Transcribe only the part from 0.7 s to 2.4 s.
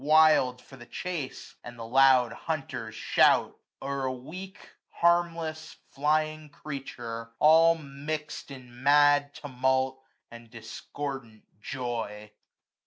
the chase; and the loud